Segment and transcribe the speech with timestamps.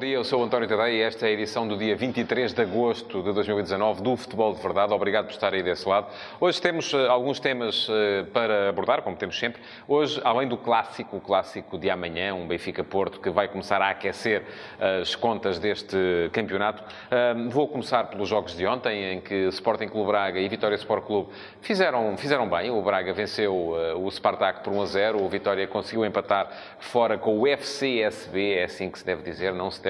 [0.00, 0.14] Dia.
[0.14, 3.22] Eu sou o António Tadeia e esta é a edição do dia 23 de agosto
[3.22, 4.94] de 2019 do Futebol de Verdade.
[4.94, 6.06] Obrigado por estar aí desse lado.
[6.40, 9.60] Hoje temos uh, alguns temas uh, para abordar, como temos sempre.
[9.86, 14.40] Hoje, além do clássico, o clássico de amanhã, um Benfica-Porto, que vai começar a aquecer
[14.40, 16.82] uh, as contas deste campeonato,
[17.48, 21.28] vou começar pelos jogos de ontem, em que Sporting Clube Braga e Vitória Sport Clube
[21.60, 22.70] fizeram, fizeram bem.
[22.70, 25.22] O Braga venceu o Spartak por 1 a 0.
[25.22, 26.48] O Vitória conseguiu empatar
[26.78, 29.89] fora com o FCSB, é assim que se deve dizer, não Steaua,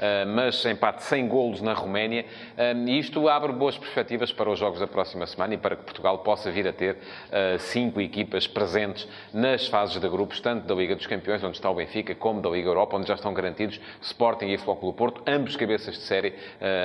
[0.00, 2.24] eh, mas empate sem golos na Roménia.
[2.56, 5.82] Eh, e isto abre boas perspectivas para os jogos da próxima semana e para que
[5.82, 6.98] Portugal possa vir a ter
[7.30, 11.70] eh, cinco equipas presentes nas fases de grupos, tanto da Liga dos Campeões, onde está
[11.70, 15.56] o Benfica, como da Liga Europa, onde já estão garantidos Sporting e Flóculo Porto, ambos
[15.56, 16.34] cabeças de série,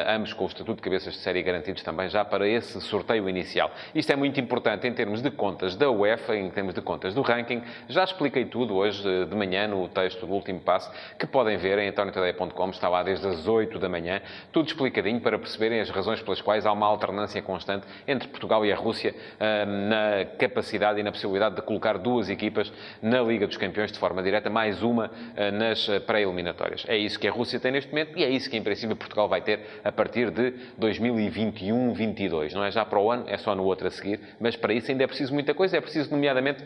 [0.08, 3.72] ambos com o estatuto de cabeças de série garantidos também já para esse sorteio inicial.
[3.94, 7.22] Isto é muito importante em termos de contas da UEFA, em termos de contas do
[7.22, 7.62] ranking.
[7.88, 11.90] Já expliquei tudo hoje de manhã no texto do último passo, que podem ver em
[11.90, 16.22] antoniotadeia Café.com está lá desde as 8 da manhã, tudo explicadinho para perceberem as razões
[16.22, 21.04] pelas quais há uma alternância constante entre Portugal e a Rússia ah, na capacidade e
[21.04, 25.12] na possibilidade de colocar duas equipas na Liga dos Campeões de forma direta, mais uma
[25.36, 26.86] ah, nas pré-eliminatórias.
[26.88, 29.28] É isso que a Rússia tem neste momento e é isso que, em princípio, Portugal
[29.28, 32.54] vai ter a partir de 2021-22.
[32.54, 34.92] Não é já para o ano, é só no outro a seguir, mas para isso
[34.92, 36.64] ainda é preciso muita coisa, é preciso, nomeadamente,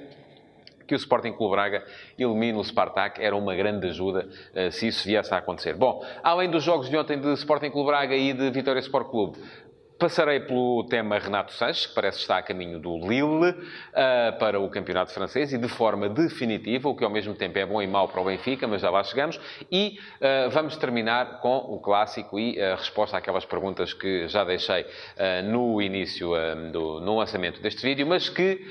[0.87, 1.83] que o Sporting Clube Braga
[2.17, 5.73] elimine o Spartak era uma grande ajuda uh, se isso viesse a acontecer.
[5.73, 9.37] Bom, além dos jogos de ontem de Sporting Clube Braga e de Vitória Sport Clube,
[9.99, 14.69] Passarei pelo tema Renato Sanches, que parece estar a caminho do Lille uh, para o
[14.69, 18.07] campeonato francês e de forma definitiva, o que ao mesmo tempo é bom e mau
[18.07, 19.39] para o Benfica, mas já lá chegamos.
[19.71, 24.83] E uh, vamos terminar com o clássico e a resposta àquelas perguntas que já deixei
[24.83, 26.31] uh, no início,
[26.71, 28.65] do, no lançamento deste vídeo, mas que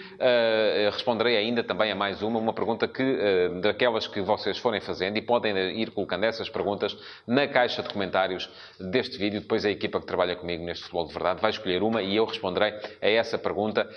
[0.92, 5.22] responderei ainda também a mais uma, uma pergunta que, daquelas que vocês forem fazendo e
[5.22, 8.48] podem ir colocando essas perguntas na caixa de comentários
[8.78, 9.40] deste vídeo.
[9.40, 12.24] Depois a equipa que trabalha comigo neste futebol de verdade, vai escolher uma e eu
[12.24, 13.88] responderei a essa pergunta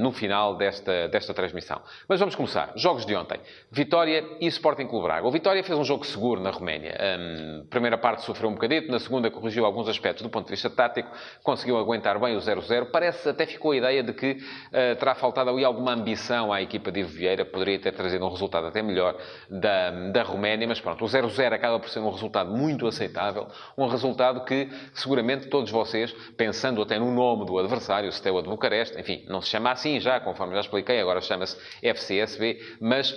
[0.00, 1.80] no final desta, desta transmissão.
[2.08, 2.72] Mas vamos começar.
[2.76, 3.40] Jogos de ontem.
[3.70, 5.26] Vitória e Sporting Clube Braga.
[5.26, 6.96] O Vitória fez um jogo seguro na Roménia.
[7.18, 10.68] Um, primeira parte sofreu um bocadito, na segunda corrigiu alguns aspectos do ponto de vista
[10.68, 11.10] tático,
[11.42, 12.86] conseguiu aguentar bem o 0-0.
[12.90, 16.90] Parece, até ficou a ideia de que uh, terá faltado ali alguma ambição à equipa
[16.90, 19.16] de Ivo Vieira, poderia ter trazido um resultado até melhor
[19.48, 23.46] da, da Roménia, mas pronto, o 0-0 acaba por ser um resultado muito aceitável,
[23.76, 28.98] um resultado que seguramente todos vocês pensando até no nome do adversário, Steaua de Bucareste,
[28.98, 33.12] enfim, não se chama assim já, conforme já expliquei, agora chama-se FCSB, mas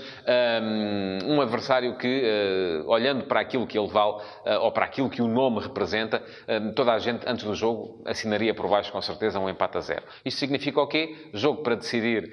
[0.62, 5.10] um, um adversário que, uh, olhando para aquilo que ele vale, uh, ou para aquilo
[5.10, 9.02] que o nome representa, uh, toda a gente, antes do jogo, assinaria por baixo, com
[9.02, 10.04] certeza, um empate a zero.
[10.26, 11.30] Isto significa o quê?
[11.34, 12.32] Jogo para decidir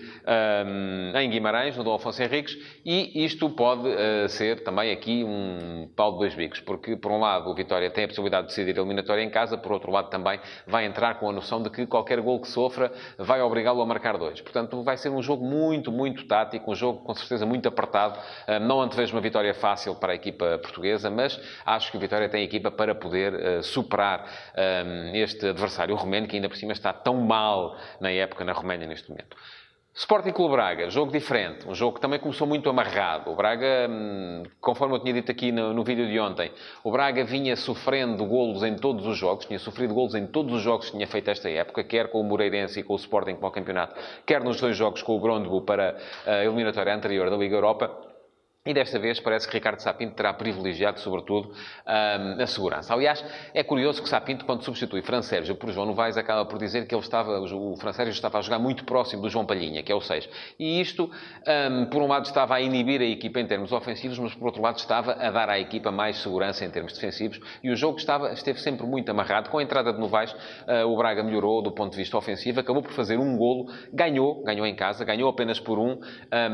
[0.67, 3.89] um, em Guimarães, no Dom Afonso Henriques, e isto pode
[4.29, 8.05] ser também aqui um pau de dois bicos, porque, por um lado, o Vitória tem
[8.05, 11.29] a possibilidade de decidir a eliminatória em casa, por outro lado, também vai entrar com
[11.29, 14.41] a noção de que qualquer gol que sofra vai obrigá-lo a marcar dois.
[14.41, 18.19] Portanto, vai ser um jogo muito, muito tático, um jogo com certeza muito apertado.
[18.47, 22.29] Ah, não antevejo uma vitória fácil para a equipa portuguesa, mas acho que o Vitória
[22.29, 24.27] tem equipa para poder uh, superar
[24.57, 28.87] um, este adversário romeno, que ainda por cima está tão mal na época na Roménia
[28.87, 29.37] neste momento.
[29.95, 33.33] Sporting Clube Braga, jogo diferente, um jogo que também começou muito amarrado.
[33.33, 36.53] O Braga, hum, conforme eu tinha dito aqui no, no vídeo de ontem,
[36.85, 40.63] o Braga vinha sofrendo golos em todos os jogos, tinha sofrido golos em todos os
[40.63, 43.49] jogos que tinha feito esta época, quer com o Moreirense e com o Sporting para
[43.49, 47.57] o campeonato, quer nos dois jogos com o Grondebo para a eliminatória anterior da Liga
[47.57, 48.08] Europa.
[48.69, 51.55] E desta vez parece que Ricardo Sapinto terá privilegiado, sobretudo,
[51.87, 52.93] a segurança.
[52.93, 53.25] Aliás,
[53.55, 56.95] é curioso que Sapinto, quando substitui Fran Sérgio por João Novaes, acaba por dizer que
[56.95, 59.95] ele estava, o Fran Sérgio estava a jogar muito próximo do João Palhinha, que é
[59.95, 60.29] o 6.
[60.59, 61.11] E isto,
[61.91, 64.77] por um lado, estava a inibir a equipa em termos ofensivos, mas por outro lado,
[64.77, 67.41] estava a dar à equipa mais segurança em termos defensivos.
[67.65, 69.49] E o jogo estava, esteve sempre muito amarrado.
[69.49, 70.37] Com a entrada de Novaes,
[70.67, 74.43] ah, o Braga melhorou do ponto de vista ofensivo, acabou por fazer um golo, ganhou,
[74.45, 75.99] ganhou em casa, ganhou apenas por um,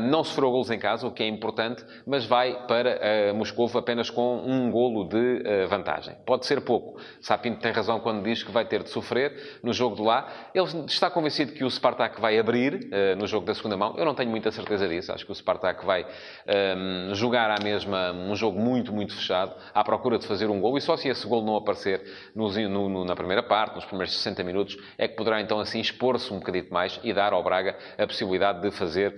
[0.09, 2.99] não sofreu golos em casa, o que é importante mas vai para
[3.31, 6.15] uh, Moscou apenas com um golo de uh, vantagem.
[6.25, 6.99] Pode ser pouco.
[7.19, 10.27] Sapinto tem razão quando diz que vai ter de sofrer no jogo de lá.
[10.53, 13.95] Ele está convencido que o Spartak vai abrir uh, no jogo da segunda mão.
[13.97, 15.11] Eu não tenho muita certeza disso.
[15.11, 16.07] Acho que o Spartak vai um,
[16.47, 20.77] ehm, jogar à mesma um jogo muito, muito fechado, à procura de fazer um golo.
[20.77, 22.03] E só se esse golo não aparecer
[22.35, 26.31] no, no, na primeira parte, nos primeiros 60 minutos, é que poderá então assim expor-se
[26.31, 29.13] um bocadinho mais e dar ao Braga a possibilidade de fazer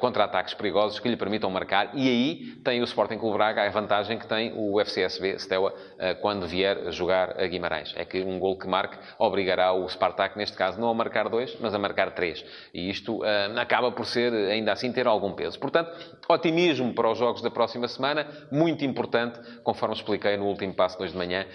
[0.00, 4.18] contra-ataques perigosos que lhe permitam marcar e aí tem o Sporting Clube Braga a vantagem
[4.18, 5.74] que tem o FCSB, Steaua,
[6.20, 7.94] quando vier jogar a Guimarães.
[7.96, 11.56] É que um gol que marque obrigará o Spartak, neste caso, não a marcar dois,
[11.60, 12.44] mas a marcar três.
[12.74, 13.20] E isto
[13.56, 15.58] acaba por ser, ainda assim, ter algum peso.
[15.58, 15.90] Portanto,
[16.28, 21.04] otimismo para os jogos da próxima semana, muito importante, conforme expliquei no último passo de
[21.04, 21.46] hoje de manhã,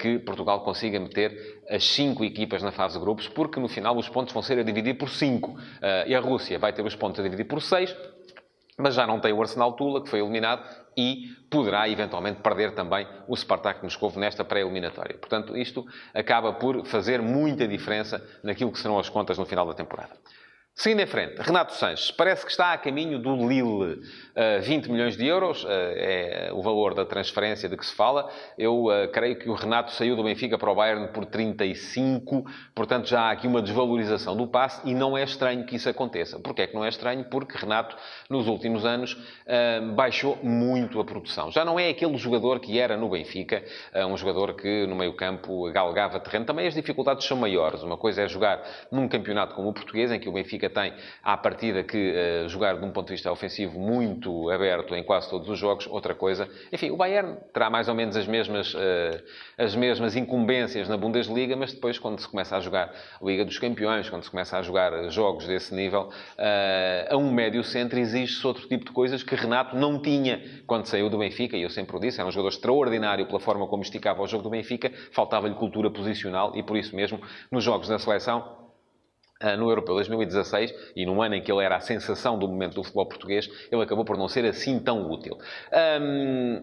[0.00, 4.08] que Portugal consiga meter as cinco equipas na fase de grupos, porque no final os
[4.08, 5.58] pontos vão ser a dividir por cinco.
[6.06, 7.94] e a Rússia vai ter os pontos a dividir por seis,
[8.78, 10.62] mas já não tem o Arsenal Tula, que foi eliminado,
[10.96, 15.18] e poderá eventualmente perder também o Spartak Moscou nesta pré-eliminatória.
[15.18, 15.84] Portanto, isto
[16.14, 20.12] acaba por fazer muita diferença naquilo que serão as contas no final da temporada.
[20.78, 23.94] Seguindo em frente, Renato Sanches parece que está a caminho do Lille.
[23.98, 28.30] Uh, 20 milhões de euros uh, é o valor da transferência de que se fala.
[28.56, 32.44] Eu uh, creio que o Renato saiu do Benfica para o Bayern por 35,
[32.76, 36.38] portanto já há aqui uma desvalorização do passe e não é estranho que isso aconteça.
[36.38, 37.24] Porquê é que não é estranho?
[37.24, 37.96] Porque Renato,
[38.30, 39.16] nos últimos anos,
[39.96, 41.50] baixou muito a produção.
[41.50, 43.64] Já não é aquele jogador que era no Benfica,
[44.08, 46.44] um jogador que no meio-campo galgava terreno.
[46.44, 47.82] Também as dificuldades são maiores.
[47.82, 50.92] Uma coisa é jogar num campeonato como o português, em que o Benfica Benfica tem,
[51.22, 55.28] à partida, que uh, jogar de um ponto de vista ofensivo muito aberto em quase
[55.28, 55.86] todos os jogos.
[55.86, 58.78] Outra coisa, enfim, o Bayern terá mais ou menos as mesmas, uh,
[59.56, 62.92] as mesmas incumbências na Bundesliga, mas depois, quando se começa a jogar
[63.22, 67.64] Liga dos Campeões, quando se começa a jogar jogos desse nível, uh, a um médio
[67.64, 71.62] centro exige-se outro tipo de coisas que Renato não tinha quando saiu do Benfica, e
[71.62, 74.50] eu sempre o disse, era um jogador extraordinário pela forma como esticava o jogo do
[74.50, 77.20] Benfica, faltava-lhe cultura posicional e por isso mesmo,
[77.50, 78.67] nos jogos da seleção,
[79.56, 82.82] no Europeu 2016, e num ano em que ele era a sensação do momento do
[82.82, 85.38] futebol português, ele acabou por não ser assim tão útil.
[86.00, 86.60] Um,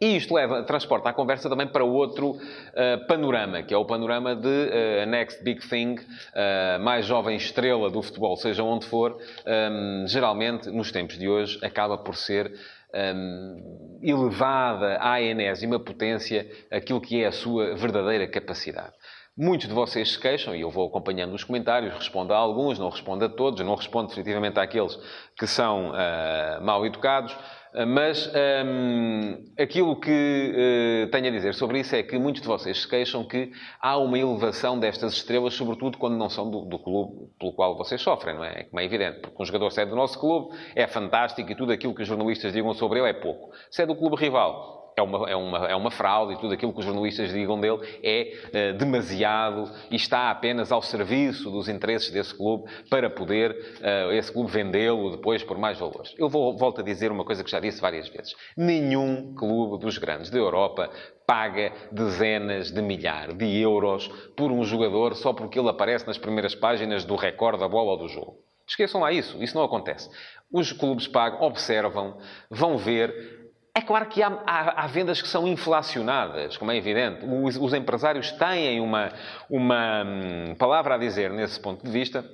[0.00, 4.36] e isto leva, transporta a conversa também para outro uh, panorama, que é o panorama
[4.36, 10.06] de uh, Next Big Thing, uh, mais jovem estrela do futebol, seja onde for, um,
[10.06, 12.52] geralmente, nos tempos de hoje, acaba por ser
[12.94, 18.92] um, elevada à enésima potência aquilo que é a sua verdadeira capacidade.
[19.38, 22.88] Muitos de vocês se queixam, e eu vou acompanhando nos comentários, respondo a alguns, não
[22.88, 24.98] respondo a todos, não respondo definitivamente àqueles
[25.38, 27.36] que são uh, mal educados,
[27.84, 28.30] mas
[28.64, 32.88] um, aquilo que uh, tenho a dizer sobre isso é que muitos de vocês se
[32.88, 37.52] queixam que há uma elevação destas estrelas, sobretudo quando não são do, do clube pelo
[37.52, 38.64] qual vocês sofrem, não é?
[38.64, 41.94] Como é evidente, porque um jogador sai do nosso clube, é fantástico e tudo aquilo
[41.94, 43.50] que os jornalistas digam sobre ele é pouco.
[43.70, 46.72] Se é do clube rival, é uma, é, uma, é uma fraude e tudo aquilo
[46.72, 48.32] que os jornalistas digam dele é
[48.72, 54.32] uh, demasiado e está apenas ao serviço dos interesses desse clube para poder uh, esse
[54.32, 56.14] clube vendê-lo depois por mais valores.
[56.16, 58.34] Eu vou, volto a dizer uma coisa que já disse várias vezes.
[58.56, 60.88] Nenhum clube dos grandes da Europa
[61.26, 66.54] paga dezenas de milhares de euros por um jogador só porque ele aparece nas primeiras
[66.54, 68.38] páginas do recorde da bola ou do jogo.
[68.66, 69.42] Esqueçam lá isso.
[69.42, 70.08] Isso não acontece.
[70.50, 72.16] Os clubes pagam, observam,
[72.50, 73.45] vão ver
[73.76, 77.26] é claro que há, há, há, vendas que são inflacionadas, como é evidente.
[77.26, 79.12] Os, os empresários têm uma,
[79.50, 82.24] uma hum, palavra a dizer nesse ponto de vista.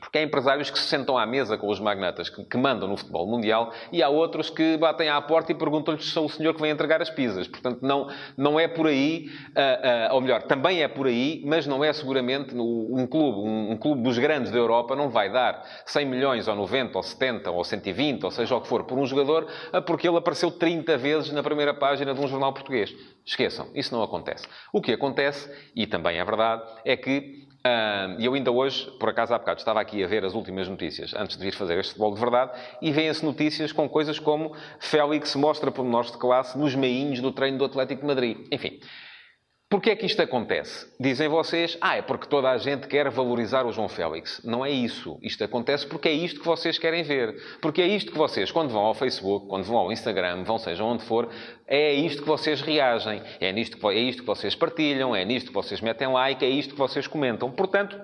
[0.00, 2.96] Porque há empresários que se sentam à mesa com os magnatas que, que, mandam no
[2.96, 6.54] futebol mundial e há outros que batem à porta e perguntam-lhes se são o senhor
[6.54, 7.48] que vem entregar as pizzas.
[7.48, 11.66] Portanto, não, não é por aí, uh, uh, ou melhor, também é por aí, mas
[11.66, 15.64] não é seguramente um clube, um, um, clube dos grandes da Europa não vai dar
[15.84, 19.04] 100 milhões ou 90 ou 70 ou 120 ou seja o que for por um
[19.04, 22.94] jogador uh, porque ele apareceu 30 vezes na primeira página de um jornal português.
[23.26, 24.46] Esqueçam, isso não acontece.
[24.72, 27.48] O que acontece, e também é verdade, é que
[28.18, 31.12] e eu ainda hoje, por acaso há bocado, estava aqui a ver as últimas notícias
[31.14, 35.34] antes de vir fazer este futebol de verdade e vêem-se notícias com coisas como Félix
[35.34, 38.46] mostra pormenores de classe nos meinhos do treino do Atlético de Madrid.
[38.50, 38.80] Enfim,
[39.70, 40.90] Porquê é que isto acontece?
[40.98, 44.40] Dizem vocês, ah, é porque toda a gente quer valorizar o João Félix.
[44.42, 45.18] Não é isso.
[45.20, 47.36] Isto acontece porque é isto que vocês querem ver.
[47.60, 50.82] Porque é isto que vocês, quando vão ao Facebook, quando vão ao Instagram, vão seja
[50.82, 51.28] onde for,
[51.66, 53.22] é isto que vocês reagem.
[53.38, 56.48] É, nisto que, é isto que vocês partilham, é nisto que vocês metem like, é
[56.48, 57.50] isto que vocês comentam.
[57.50, 58.00] Portanto,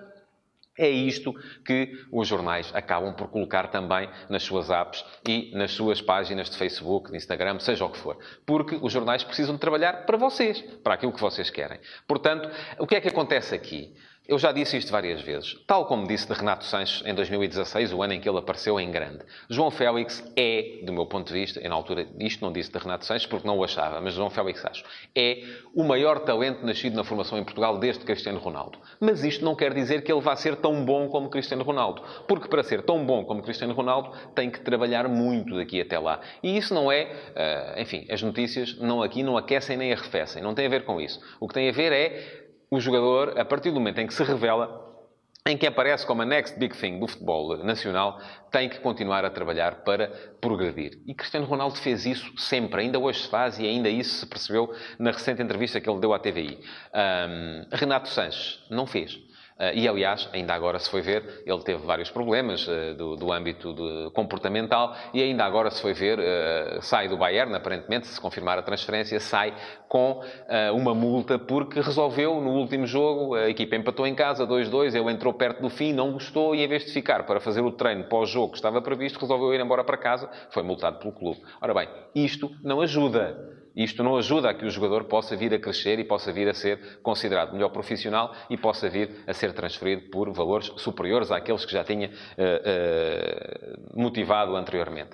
[0.78, 6.00] é isto que os jornais acabam por colocar também nas suas apps e nas suas
[6.00, 8.18] páginas de Facebook, de Instagram, seja o que for.
[8.44, 11.78] Porque os jornais precisam de trabalhar para vocês, para aquilo que vocês querem.
[12.06, 13.94] Portanto, o que é que acontece aqui?
[14.26, 15.54] Eu já disse isto várias vezes.
[15.66, 18.90] Tal como disse de Renato Sanches em 2016, o ano em que ele apareceu em
[18.90, 19.18] grande.
[19.50, 22.78] João Félix é, do meu ponto de vista, e na altura isto não disse de
[22.78, 24.82] Renato Sanches porque não o achava, mas João Félix acho,
[25.14, 28.78] é o maior talento nascido na formação em Portugal desde Cristiano Ronaldo.
[28.98, 32.02] Mas isto não quer dizer que ele vá ser tão bom como Cristiano Ronaldo.
[32.26, 36.20] Porque para ser tão bom como Cristiano Ronaldo tem que trabalhar muito daqui até lá.
[36.42, 40.42] E isso não é, uh, enfim, as notícias não aqui não aquecem nem arrefecem.
[40.42, 41.20] Não tem a ver com isso.
[41.38, 42.43] O que tem a ver é
[42.74, 44.82] o jogador, a partir do momento em que se revela,
[45.46, 48.18] em que aparece como a next big thing do futebol nacional,
[48.50, 50.08] tem que continuar a trabalhar para
[50.40, 50.98] progredir.
[51.06, 54.74] E Cristiano Ronaldo fez isso sempre, ainda hoje se faz e ainda isso se percebeu
[54.98, 56.58] na recente entrevista que ele deu à TVI.
[56.94, 59.18] Um, Renato Sanches não fez.
[59.58, 63.32] Uh, e, aliás, ainda agora se foi ver, ele teve vários problemas uh, do, do,
[63.32, 68.58] âmbito comportamental e ainda agora se foi ver, uh, sai do Bayern, aparentemente, se confirmar
[68.58, 69.54] a transferência, sai
[69.88, 70.20] com
[70.75, 75.32] uma multa porque resolveu no último jogo, a equipa empatou em casa 2-2, ele entrou
[75.32, 78.50] perto do fim, não gostou e em vez de ficar para fazer o treino pós-jogo
[78.50, 81.40] que estava previsto, resolveu ir embora para casa, foi multado pelo clube.
[81.61, 83.63] Ora bem, isto não ajuda.
[83.74, 86.54] Isto não ajuda a que o jogador possa vir a crescer e possa vir a
[86.54, 91.72] ser considerado melhor profissional e possa vir a ser transferido por valores superiores àqueles que
[91.72, 95.10] já tinha uh, uh, motivado anteriormente.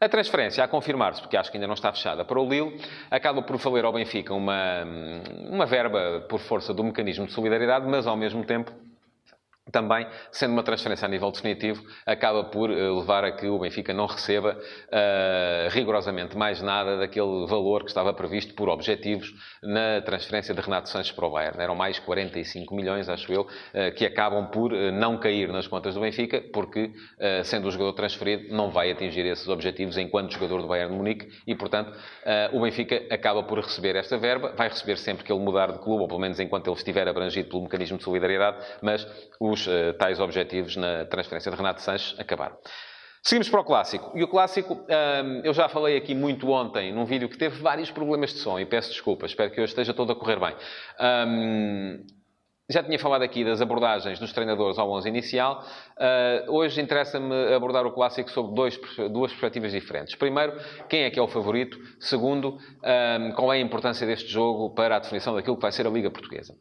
[0.00, 3.42] A transferência, a confirmar-se, porque acho que ainda não está fechada, para o Lille, acaba
[3.42, 4.82] por valer ao Benfica uma,
[5.46, 8.72] uma verba por força do mecanismo de solidariedade, mas ao mesmo tempo
[9.70, 13.92] também, sendo uma transferência a nível definitivo, acaba por uh, levar a que o Benfica
[13.92, 20.54] não receba uh, rigorosamente mais nada daquele valor que estava previsto por objetivos na transferência
[20.54, 21.60] de Renato Sanches para o Bayern.
[21.60, 26.00] Eram mais 45 milhões, acho eu, uh, que acabam por não cair nas contas do
[26.00, 26.92] Benfica, porque,
[27.44, 31.28] sendo o jogador transferido, não vai atingir esses objetivos enquanto jogador do Bayern de Munique
[31.46, 31.92] e, portanto,
[32.52, 36.02] o Benfica acaba por receber esta verba, vai receber sempre que ele mudar de clube,
[36.02, 39.06] ou pelo menos enquanto ele estiver abrangido pelo mecanismo de solidariedade, mas
[39.38, 42.56] os os uh, tais objetivos na transferência de Renato Sanches acabaram.
[43.22, 44.12] Seguimos para o clássico.
[44.16, 47.60] E o clássico, um, ehm, eu já falei aqui muito ontem, num vídeo que teve
[47.60, 50.54] vários problemas de som, e peço desculpa, espero que hoje esteja todo a correr bem.
[50.98, 52.06] Um, ehm,
[52.70, 55.64] já tinha falado aqui das abordagens dos treinadores ao 11 inicial.
[55.98, 60.14] Uh, hoje interessa-me abordar o clássico sob dois, duas perspectivas diferentes.
[60.14, 60.56] Primeiro,
[60.88, 61.76] quem é que é o favorito?
[61.98, 65.72] Segundo, um, ehm, qual é a importância deste jogo para a definição daquilo que vai
[65.72, 66.54] ser a Liga Portuguesa?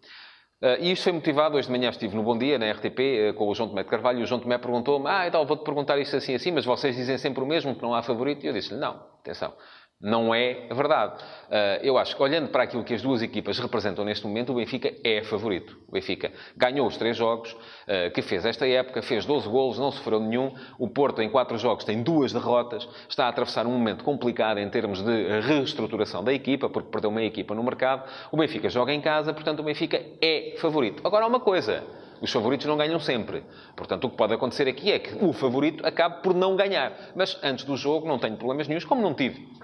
[0.62, 3.00] Uh, e isto foi motivado, hoje de manhã estive no Bom Dia, na RTP,
[3.30, 5.64] uh, com o João Tomé de Carvalho, e o João Tomé perguntou-me, ah, então vou-te
[5.64, 8.44] perguntar isto assim assim, mas vocês dizem sempre o mesmo, que não há favorito?
[8.44, 9.54] E eu disse-lhe, não, atenção,
[10.02, 11.22] não é verdade.
[11.50, 14.56] Uh, eu acho que, olhando para aquilo que as duas equipas representam neste momento, o
[14.56, 15.78] Benfica é favorito.
[15.90, 19.92] O Benfica ganhou os três jogos uh, que fez esta época, fez 12 golos, não
[19.92, 20.54] sofreu nenhum.
[20.78, 22.88] O Porto, em quatro jogos, tem duas derrotas.
[23.10, 27.24] Está a atravessar um momento complicado em termos de reestruturação da equipa, porque perdeu uma
[27.24, 28.10] equipa no mercado.
[28.32, 31.06] O Benfica joga em casa, portanto, o Benfica é favorito.
[31.06, 31.84] Agora, há uma coisa.
[32.22, 33.44] Os favoritos não ganham sempre.
[33.76, 36.94] Portanto, o que pode acontecer aqui é que o favorito acabe por não ganhar.
[37.16, 39.60] Mas antes do jogo não tenho problemas nenhums, como não tive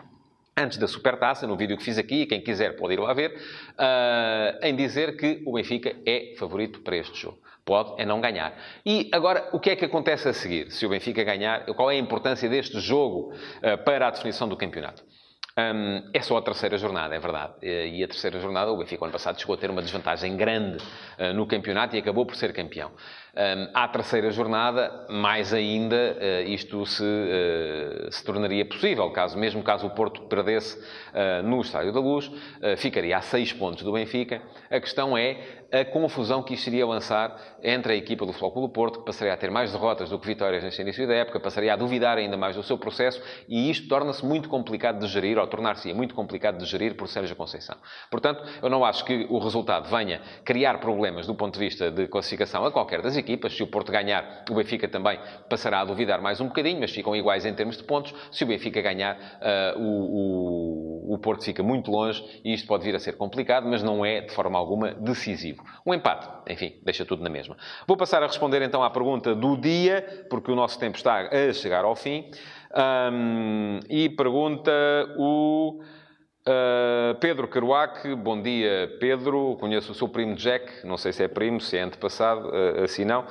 [0.57, 4.65] antes da Supertaça, no vídeo que fiz aqui, quem quiser pode ir lá ver, uh,
[4.65, 7.39] em dizer que o Benfica é favorito para este jogo.
[7.65, 8.55] Pode é não ganhar.
[8.85, 10.71] E agora, o que é que acontece a seguir?
[10.71, 14.55] Se o Benfica ganhar, qual é a importância deste jogo uh, para a definição do
[14.55, 15.03] campeonato?
[15.57, 17.53] Um, é só a terceira jornada, é verdade.
[17.61, 20.83] E a terceira jornada, o Benfica, ano passado, chegou a ter uma desvantagem grande
[21.17, 22.91] uh, no campeonato e acabou por ser campeão.
[23.73, 29.11] À terceira jornada, mais ainda, uh, isto se, uh, se tornaria possível.
[29.11, 30.81] Caso, mesmo caso o Porto perdesse
[31.45, 32.29] no Estádio da Luz,
[32.77, 34.41] ficaria a seis pontos do Benfica.
[34.69, 35.37] A questão é
[35.71, 39.33] a confusão que isto iria lançar entre a equipa do Futebol do Porto, que passaria
[39.33, 42.35] a ter mais derrotas do que vitórias neste início da época, passaria a duvidar ainda
[42.35, 46.57] mais do seu processo, e isto torna-se muito complicado de gerir, ou tornar-se muito complicado
[46.57, 47.77] de gerir por Sérgio Conceição.
[48.11, 52.07] Portanto, eu não acho que o resultado venha criar problemas do ponto de vista de
[52.07, 53.55] classificação a qualquer das equipas.
[53.55, 57.15] Se o Porto ganhar, o Benfica também passará a duvidar mais um bocadinho, mas ficam
[57.15, 58.13] iguais em termos de pontos.
[58.31, 62.83] Se o Benfica ganhar, uh, o, o, o Porto fica muito longe e isto pode
[62.83, 65.63] vir a ser complicado, mas não é de forma alguma decisivo.
[65.85, 67.57] Um empate, enfim, deixa tudo na mesma.
[67.87, 71.53] Vou passar a responder então à pergunta do dia, porque o nosso tempo está a
[71.53, 72.29] chegar ao fim.
[72.75, 74.71] Um, e pergunta
[75.17, 75.81] o.
[76.47, 81.27] Uh, Pedro Caruac, bom dia Pedro, conheço o seu primo Jack, não sei se é
[81.27, 83.25] primo, se é antepassado, uh, assim não.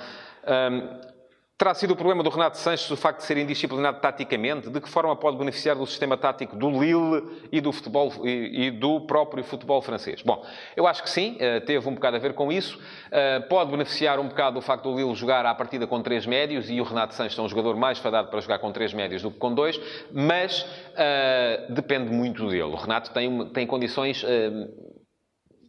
[0.45, 1.14] Um,
[1.57, 4.69] Terá sido o problema do Renato Sanches o facto de ser indisciplinado taticamente?
[4.69, 8.71] De que forma pode beneficiar do sistema tático do Lille e do, futebol, e, e
[8.73, 10.21] do próprio futebol francês?
[10.21, 10.45] Bom,
[10.77, 12.77] eu acho que sim, eh, teve um bocado a ver com isso.
[13.09, 16.69] Eh, pode beneficiar um bocado do facto do Lille jogar à partida com três médios
[16.69, 19.31] e o Renato Sanches é um jogador mais fadado para jogar com três médios do
[19.31, 19.81] que com dois,
[20.13, 22.65] mas uh, depende muito dele.
[22.65, 24.94] O Renato tem, tem condições uh,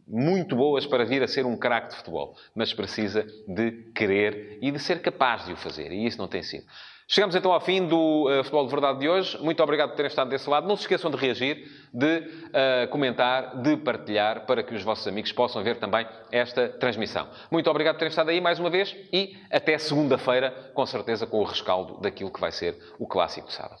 [0.06, 4.70] muito boas para vir a ser um craque de futebol, mas precisa de querer e
[4.70, 6.64] de ser capaz de o fazer, e isso não tem sido.
[7.08, 9.38] Chegamos então ao fim do uh, Futebol de Verdade de hoje.
[9.40, 10.66] Muito obrigado por terem estado desse lado.
[10.66, 15.30] Não se esqueçam de reagir, de uh, comentar, de partilhar, para que os vossos amigos
[15.30, 17.28] possam ver também esta transmissão.
[17.48, 21.38] Muito obrigado por terem estado aí mais uma vez e até segunda-feira, com certeza com
[21.38, 23.80] o rescaldo daquilo que vai ser o clássico sábado.